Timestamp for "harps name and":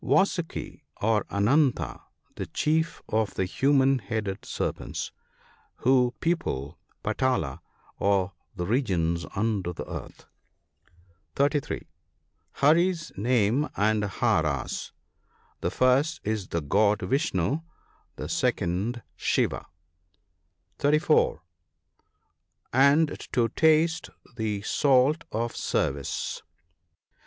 12.53-14.03